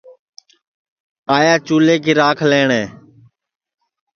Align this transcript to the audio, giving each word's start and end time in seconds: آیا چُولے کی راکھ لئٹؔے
آیا 1.37 1.53
چُولے 1.65 1.95
کی 2.03 2.11
راکھ 2.21 2.41
لئٹؔے 2.49 2.83